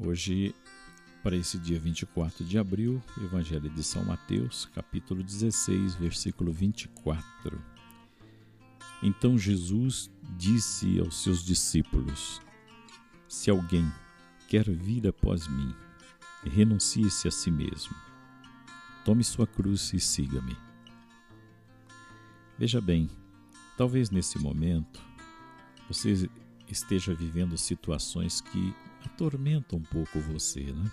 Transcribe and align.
Hoje, 0.00 0.54
para 1.24 1.34
esse 1.34 1.58
dia 1.58 1.76
24 1.76 2.44
de 2.44 2.56
abril, 2.56 3.02
Evangelho 3.20 3.68
de 3.68 3.82
São 3.82 4.04
Mateus, 4.04 4.64
capítulo 4.66 5.24
16, 5.24 5.96
versículo 5.96 6.52
24. 6.52 7.60
Então 9.02 9.36
Jesus 9.36 10.08
disse 10.36 11.00
aos 11.00 11.20
seus 11.20 11.44
discípulos: 11.44 12.40
Se 13.28 13.50
alguém 13.50 13.92
quer 14.48 14.70
vir 14.70 15.08
após 15.08 15.48
mim, 15.48 15.74
renuncie-se 16.44 17.26
a 17.26 17.32
si 17.32 17.50
mesmo. 17.50 17.92
Tome 19.04 19.24
sua 19.24 19.48
cruz 19.48 19.92
e 19.92 19.98
siga-me. 19.98 20.56
Veja 22.56 22.80
bem, 22.80 23.10
talvez 23.76 24.10
nesse 24.10 24.38
momento 24.38 25.02
você 25.88 26.30
esteja 26.68 27.12
vivendo 27.12 27.58
situações 27.58 28.40
que 28.40 28.72
atormenta 29.04 29.76
um 29.76 29.82
pouco 29.82 30.20
você, 30.20 30.72
né? 30.72 30.90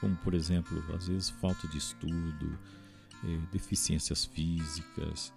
Como, 0.00 0.16
por 0.16 0.34
exemplo, 0.34 0.82
às 0.94 1.08
vezes 1.08 1.30
falta 1.30 1.66
de 1.68 1.78
estudo, 1.78 2.58
é, 3.24 3.38
deficiências 3.52 4.24
físicas, 4.24 5.32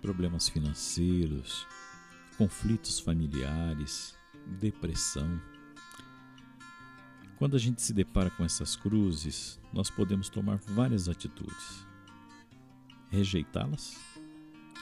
problemas 0.00 0.48
financeiros, 0.48 1.66
conflitos 2.38 3.00
familiares, 3.00 4.14
depressão. 4.60 5.40
Quando 7.38 7.56
a 7.56 7.58
gente 7.58 7.82
se 7.82 7.92
depara 7.92 8.30
com 8.30 8.44
essas 8.44 8.76
cruzes, 8.76 9.60
nós 9.72 9.90
podemos 9.90 10.28
tomar 10.28 10.58
várias 10.58 11.08
atitudes. 11.08 11.86
Rejeitá-las, 13.10 13.96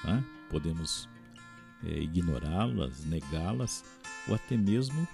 tá? 0.02 0.22
podemos 0.50 1.08
é, 1.84 1.98
ignorá-las, 2.00 3.04
negá-las 3.04 3.84
ou 4.28 4.34
até 4.34 4.56
mesmo 4.56 5.06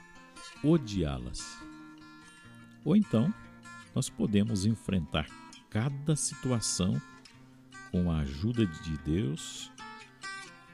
odiá-las. 0.62 1.58
Ou 2.84 2.96
então, 2.96 3.32
nós 3.94 4.08
podemos 4.08 4.64
enfrentar 4.64 5.26
cada 5.68 6.16
situação 6.16 7.00
com 7.90 8.10
a 8.10 8.18
ajuda 8.18 8.66
de 8.66 8.96
Deus, 8.98 9.70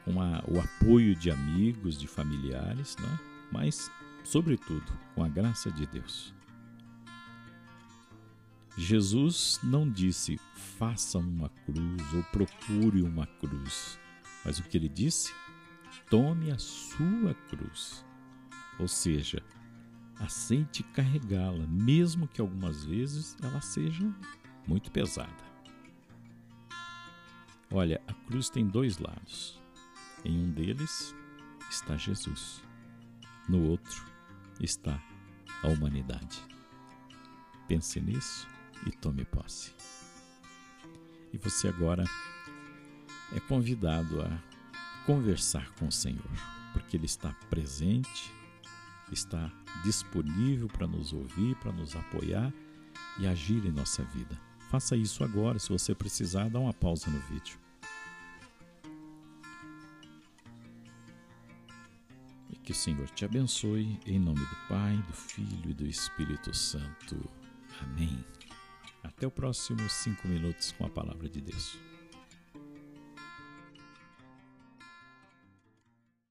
com 0.05 0.21
a, 0.21 0.43
o 0.49 0.61
apoio 0.61 1.15
de 1.15 1.31
amigos, 1.31 1.99
de 1.99 2.07
familiares, 2.07 2.97
né? 2.97 3.19
mas, 3.51 3.91
sobretudo, 4.23 4.93
com 5.15 5.25
a 5.25 5.29
graça 5.29 5.71
de 5.71 5.87
Deus. 5.87 6.35
Jesus 8.77 9.59
não 9.63 9.91
disse 9.91 10.39
faça 10.79 11.19
uma 11.19 11.49
cruz 11.49 12.15
ou 12.15 12.23
procure 12.25 13.03
uma 13.03 13.27
cruz, 13.27 13.99
mas 14.45 14.59
o 14.59 14.63
que 14.63 14.77
ele 14.77 14.89
disse? 14.89 15.33
Tome 16.11 16.51
a 16.51 16.59
sua 16.59 17.35
cruz. 17.49 18.05
Ou 18.79 18.89
seja, 18.89 19.43
aceite 20.19 20.83
carregá-la, 20.83 21.67
mesmo 21.67 22.29
que 22.29 22.41
algumas 22.41 22.85
vezes 22.85 23.37
ela 23.43 23.61
seja 23.61 24.05
muito 24.67 24.91
pesada. 24.91 25.47
Olha, 27.71 28.01
a 28.07 28.13
cruz 28.13 28.49
tem 28.49 28.67
dois 28.67 28.99
lados. 28.99 29.61
Em 30.25 30.39
um 30.39 30.51
deles 30.51 31.15
está 31.71 31.97
Jesus, 31.97 32.63
no 33.49 33.63
outro 33.69 34.05
está 34.61 35.01
a 35.63 35.69
humanidade. 35.69 36.43
Pense 37.69 38.01
nisso 38.01 38.49
e 38.87 38.91
tome 38.91 39.25
posse. 39.25 39.75
E 41.33 41.39
você 41.39 41.69
agora 41.69 42.05
é 43.35 43.41
convidado 43.41 44.23
a 44.23 44.43
conversar 45.05 45.71
com 45.73 45.89
o 45.89 45.93
Senhor, 45.93 46.31
porque 46.73 46.97
Ele 46.97 47.07
está 47.07 47.33
presente 47.51 48.33
está 49.13 49.51
disponível 49.85 50.69
para 50.69 50.87
nos 50.87 51.13
ouvir, 51.13 51.55
para 51.57 51.73
nos 51.73 51.95
apoiar 51.95 52.53
e 53.19 53.27
agir 53.27 53.65
em 53.65 53.73
nossa 53.73 54.03
vida. 54.05 54.39
Faça 54.71 54.97
isso 54.97 55.23
agora, 55.23 55.59
se 55.59 55.69
você 55.69 55.95
precisar, 55.95 56.49
dá 56.49 56.59
uma 56.59 56.73
pausa 56.73 57.09
no 57.11 57.19
vídeo. 57.21 57.59
E 62.51 62.57
que 62.57 62.73
o 62.73 62.75
Senhor 62.75 63.09
te 63.11 63.25
abençoe, 63.25 63.99
em 64.07 64.19
nome 64.19 64.41
do 64.41 64.57
Pai, 64.69 64.97
do 65.07 65.13
Filho 65.13 65.71
e 65.71 65.75
do 65.75 65.87
Espírito 65.87 66.53
Santo. 66.55 67.17
Amém. 67.81 68.25
Até 69.03 69.27
o 69.27 69.31
próximo 69.31 69.89
cinco 69.89 70.27
minutos 70.27 70.73
com 70.73 70.85
a 70.85 70.91
palavra 70.91 71.29
de 71.29 71.41
Deus. 71.41 71.86